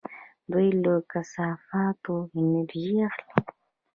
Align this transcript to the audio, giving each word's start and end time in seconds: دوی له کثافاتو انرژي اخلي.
دوی 0.51 0.67
له 0.83 0.93
کثافاتو 1.11 2.15
انرژي 2.37 2.95
اخلي. 3.09 3.31